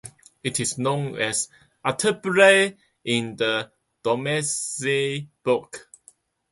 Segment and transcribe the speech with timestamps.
[0.43, 1.47] It is known as
[1.85, 5.91] Ateberie in the Domesday Book.